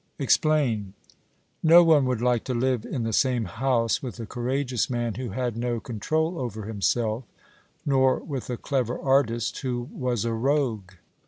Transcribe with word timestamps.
'Explain.' 0.17 0.95
No 1.61 1.83
one 1.83 2.05
would 2.07 2.23
like 2.23 2.43
to 2.45 2.55
live 2.55 2.85
in 2.85 3.03
the 3.03 3.13
same 3.13 3.45
house 3.45 4.01
with 4.01 4.19
a 4.19 4.25
courageous 4.25 4.89
man 4.89 5.13
who 5.13 5.29
had 5.29 5.55
no 5.55 5.79
control 5.79 6.39
over 6.39 6.63
himself, 6.63 7.23
nor 7.85 8.17
with 8.17 8.49
a 8.49 8.57
clever 8.57 8.97
artist 8.99 9.59
who 9.59 9.87
was 9.93 10.25
a 10.25 10.33
rogue. 10.33 10.93